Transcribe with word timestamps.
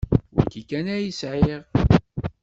D 0.35 0.35
wayi 0.43 0.61
kan 0.69 0.87
ay 0.95 1.05
sεiɣ. 1.19 1.61